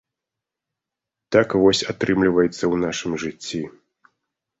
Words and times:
Так 1.35 1.49
вось 1.63 1.81
атрымліваецца 1.93 2.57
ў 2.57 2.75
нашым 2.85 3.11
жыцці. 3.25 3.61